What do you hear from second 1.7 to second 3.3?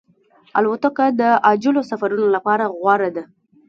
سفرونو لپاره غوره ده.